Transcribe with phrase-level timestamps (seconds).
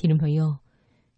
[0.00, 0.56] 听众朋友，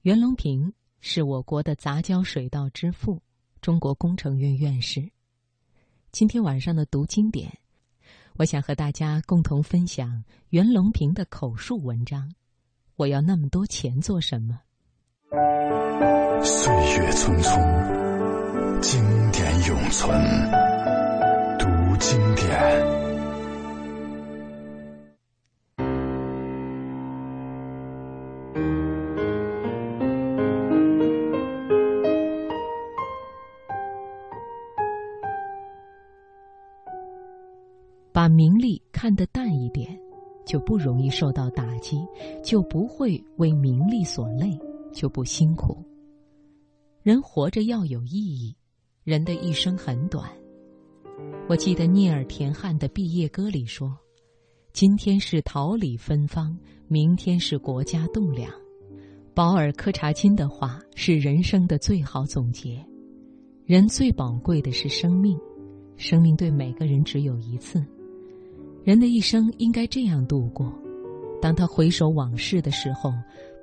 [0.01, 3.23] 袁隆平是我国的杂交水稻之父，
[3.61, 5.09] 中国工程院院士。
[6.11, 7.61] 今天晚上的读经典，
[8.39, 12.35] 我想和大家共同分享袁隆平的口述文章。
[12.97, 14.59] 我要那么多钱做什么？
[16.43, 20.11] 岁月匆匆，经典永存。
[21.57, 23.02] 读经典。
[38.13, 39.99] 把名利看得淡一点，
[40.45, 41.97] 就不容易受到打击，
[42.45, 44.59] 就不会为名利所累，
[44.93, 45.83] 就不辛苦。
[47.03, 48.55] 人活着要有意义，
[49.03, 50.31] 人的一生很短。
[51.49, 53.97] 我记得聂耳田汉的毕业歌里说
[54.73, 56.57] ：“今天是桃李芬芳，
[56.89, 58.53] 明天是国家栋梁。”
[59.35, 62.85] 保尔柯察金的话是人生的最好总结。
[63.65, 65.39] 人最宝贵的是生命，
[65.97, 67.83] 生命对每个人只有一次。
[68.85, 70.73] 人的一生应该这样度过：
[71.41, 73.13] 当他回首往事的时候，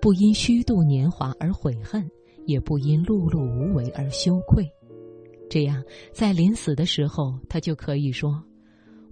[0.01, 2.09] 不因虚度年华而悔恨，
[2.45, 4.65] 也不因碌碌无为而羞愧。
[5.49, 8.41] 这样，在临死的时候，他就可以说：“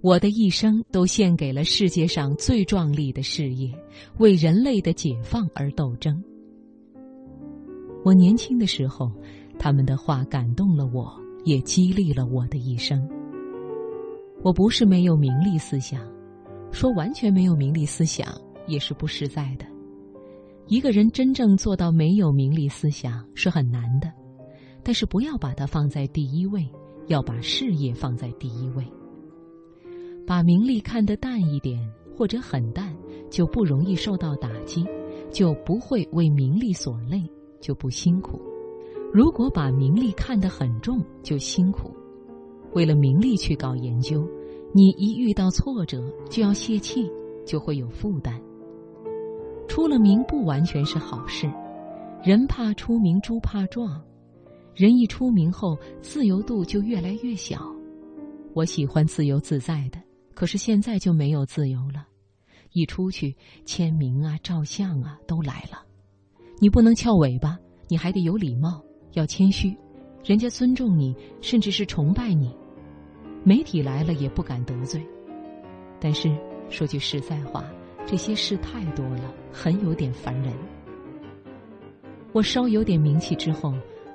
[0.00, 3.70] 我的一生都献给了世界上最壮丽的事业，
[4.18, 6.22] 为人类的解放而斗争。”
[8.04, 9.12] 我年轻的时候，
[9.58, 11.12] 他们的话感动了我，
[11.44, 13.06] 也激励了我的一生。
[14.42, 16.00] 我不是没有名利思想，
[16.70, 18.32] 说完全没有名利思想
[18.66, 19.66] 也是不实在的。
[20.66, 24.12] 一个人真正做到没有名利思想是很难的，
[24.82, 26.68] 但是不要把它放在第一位，
[27.06, 28.86] 要把事业放在第一位。
[30.26, 31.80] 把名利看得淡一点
[32.14, 32.94] 或者很淡，
[33.30, 34.86] 就不容易受到打击，
[35.32, 37.22] 就不会为名利所累，
[37.60, 38.40] 就不辛苦。
[39.10, 41.90] 如果把名利看得很重，就辛苦。
[42.74, 44.26] 为了名利去搞研究，
[44.74, 47.10] 你一遇到挫折就要泄气，
[47.46, 48.40] 就会有负担。
[49.66, 51.50] 出了名不完全是好事，
[52.22, 54.02] 人怕出名，猪怕壮。
[54.74, 57.60] 人一出名后，自由度就越来越小。
[58.54, 60.00] 我喜欢自由自在的，
[60.34, 62.06] 可是现在就没有自由了。
[62.72, 65.82] 一出去，签名啊、照相啊都来了，
[66.60, 67.58] 你不能翘尾巴，
[67.88, 68.82] 你还得有礼貌，
[69.14, 69.76] 要谦虚。
[70.24, 72.54] 人家尊重你，甚至是崇拜你。
[73.44, 75.00] 媒体来了也不敢得罪。
[76.00, 76.30] 但是
[76.68, 77.64] 说句实在话，
[78.04, 80.52] 这些事太多了，很有点烦人。
[82.32, 83.72] 我稍有点名气之后，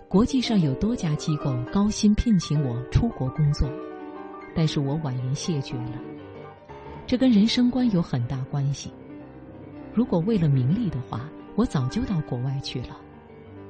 [0.07, 3.67] 国际上有多家机构高薪聘请我出国工作，
[4.55, 5.99] 但是我婉言谢绝了。
[7.07, 8.91] 这跟人生观有很大关系。
[9.93, 12.99] 如果为了名利的话，我早就到国外去了。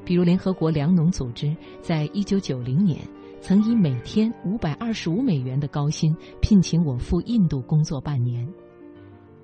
[0.06, 3.00] 比如联合国粮农组织在一九九零年
[3.40, 8.48] 曾以每天五百二十五美元的高薪聘请我赴印度工作半年，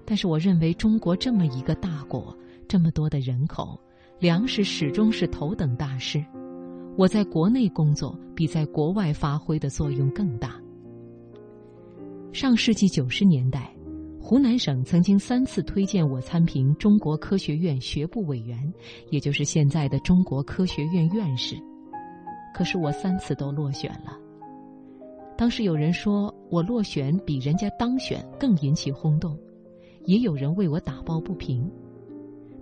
[0.05, 2.35] 但是我认为中国这么一个大国，
[2.67, 3.79] 这么多的人口，
[4.19, 6.23] 粮食始终是头等大事。
[6.97, 10.59] 我在国内工作比在国外发挥的作用更大。
[12.33, 13.73] 上世纪九十年代。
[14.29, 18.71] 湖南省曾经三次推荐我参评中国科学院学部委员，
[19.09, 21.55] 也就是现在的中国科学院院士，
[22.53, 24.15] 可是我三次都落选了。
[25.35, 29.35] 当时有人说我落选比人家当选更引起轰动，
[30.05, 31.67] 也有人为我打抱不平。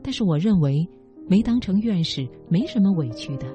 [0.01, 0.87] 但是我认为
[1.27, 3.45] 没当成院士没什么委屈的。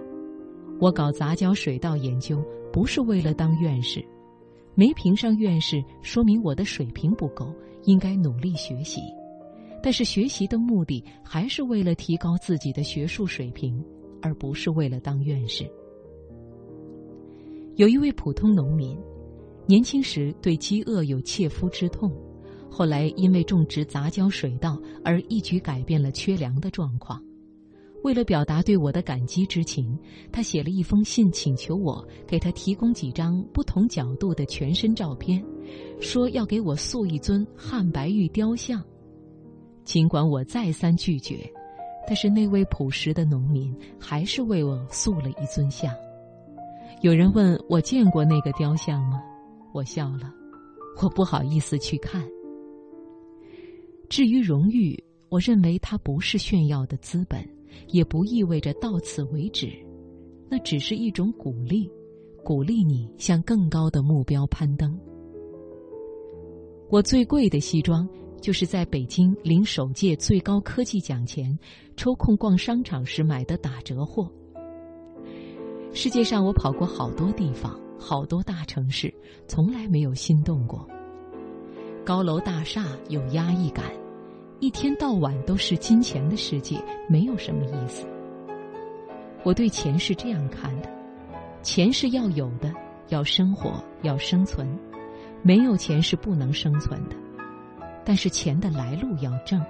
[0.79, 4.05] 我搞杂交水稻研究不是为了当院士，
[4.75, 7.51] 没评上院士说明我的水平不够。
[7.85, 9.01] 应该努力学习，
[9.83, 13.85] 但是学习的目的还是为了提高自己的学术水平，
[14.21, 15.71] 而不是为了当院士。
[17.77, 18.99] 有一位普通农民，
[19.67, 22.13] 年轻时对饥饿有切肤之痛，
[22.71, 27.23] 后来因为种植杂交水稻而一举改变了缺粮的状况。
[28.05, 29.97] 为了表达对我的感激之情，
[30.33, 35.43] 他写了一封信，请求我给他提供几张不同角度的全身照片，
[36.01, 38.83] 说要给我塑一尊汉白玉雕像。
[39.85, 41.51] 尽管我再三拒绝，
[42.07, 45.95] 但是那位朴实的农民还是为我塑了一尊像。
[47.01, 49.23] 有人问我见过那个雕像吗？
[49.73, 50.33] 我笑了，
[51.03, 52.23] 我不好意思去看。
[54.09, 57.47] 至于荣誉，我认为它不是炫耀的资本。
[57.89, 59.73] 也不意味着到此为止，
[60.51, 61.91] 那只是一种鼓励，
[62.45, 64.95] 鼓励你向更高的目标攀登。
[66.93, 68.07] 我最贵的西装
[68.39, 71.59] 就是在北京领首届最高科技奖前，
[71.97, 74.31] 抽空逛商场时买的打折货。
[75.95, 79.11] 世界上我跑过好多地方，好多大城市，
[79.49, 80.87] 从来没有心动过。
[82.05, 83.87] 高楼大厦有压抑感，
[84.61, 86.79] 一天到晚都是金钱的世界，
[87.09, 88.07] 没有什么意思。
[89.45, 90.91] 我对钱是这样看的：
[91.63, 92.71] 钱是要有的，
[93.09, 94.67] 要生活，要生存；
[95.43, 97.17] 没有钱是不能生存的。
[98.05, 99.65] 但是钱的来路要正，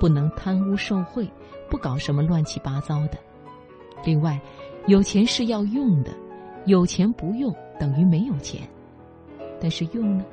[0.00, 1.28] 不能贪污受贿，
[1.68, 3.18] 不搞什么乱七八糟的。
[4.04, 4.40] 另外，
[4.86, 6.12] 有钱是要用的，
[6.66, 8.62] 有钱不用等于没有钱。
[9.60, 10.24] 但是用呢，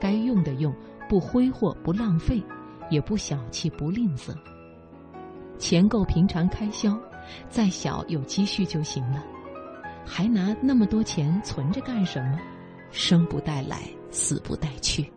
[0.00, 0.74] 该用的用，
[1.08, 2.42] 不挥霍不浪费，
[2.90, 4.34] 也不小气不吝啬。
[5.58, 6.98] 钱够平常开销，
[7.50, 9.24] 再小有积蓄就行了。
[10.06, 12.38] 还拿那么多钱存着干什么？
[12.90, 15.10] 生不带来，死不带去。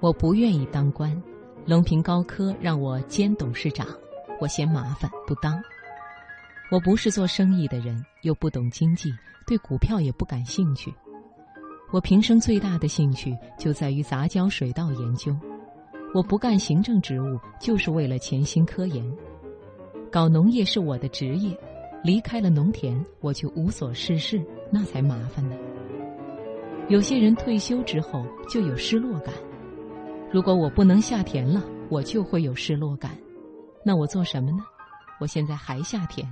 [0.00, 1.22] 我不愿意当官，
[1.66, 3.86] 隆平高科让我兼董事长，
[4.40, 5.62] 我嫌麻烦不当。
[6.70, 9.12] 我不是做生意的人，又不懂经济，
[9.46, 10.92] 对股票也不感兴趣。
[11.92, 15.34] 我平生最大的兴趣就在于杂交水稻研究。
[16.12, 19.04] 我不干行政职务，就是为了潜心科研。
[20.10, 21.56] 搞农业是我的职业，
[22.02, 25.56] 离开了农田，我就无所事事，那才麻烦呢。
[26.88, 29.32] 有些人退休之后就有失落感。
[30.30, 33.12] 如果我不能下田了，我就会有失落感。
[33.82, 34.58] 那我做什么呢？
[35.18, 36.28] 我现在还下田。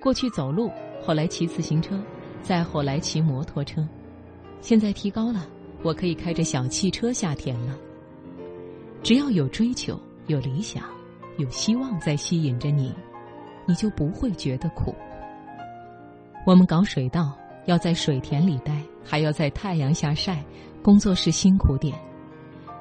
[0.00, 0.70] 过去走路，
[1.02, 2.00] 后来骑自行车，
[2.40, 3.86] 再后来骑摩托车。
[4.60, 5.46] 现在提高了，
[5.82, 7.76] 我可以开着小汽车下田了。
[9.02, 10.84] 只要有追求、有理想、
[11.36, 12.94] 有希望在吸引着你，
[13.66, 14.94] 你就不会觉得苦。
[16.46, 17.36] 我们搞水稻，
[17.66, 20.44] 要在水田里待，还要在太阳下晒，
[20.82, 21.96] 工作是辛苦点。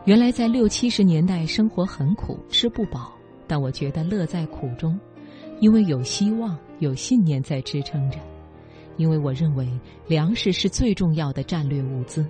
[0.05, 3.13] 原来在六七十年代生活很苦，吃不饱，
[3.45, 4.99] 但我觉得乐在苦中，
[5.59, 8.17] 因为有希望、有信念在支撑着，
[8.97, 9.69] 因为我认为
[10.07, 12.25] 粮食是最重要的战略物资，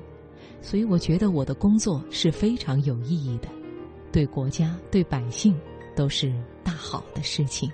[0.61, 3.47] 所以我觉得我的工作是非常有意义的，
[4.11, 5.55] 对国家、对百姓
[5.95, 6.33] 都是
[6.65, 7.71] 大好的事情。